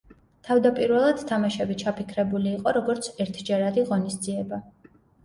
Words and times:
თავდაპირველად 0.47 1.19
თამაშები 1.31 1.75
ჩაფიქრებული 1.81 2.53
იყო 2.61 2.73
როგორც 2.79 3.11
ერთჯერადი 3.27 3.85
ღონისძიება. 3.91 4.61